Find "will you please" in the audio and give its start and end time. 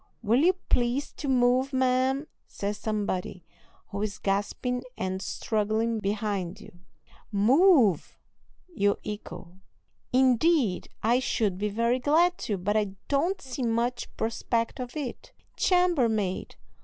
0.23-1.11